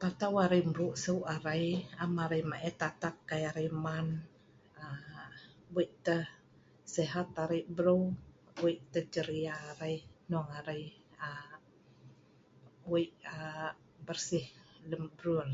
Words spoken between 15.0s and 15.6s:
brul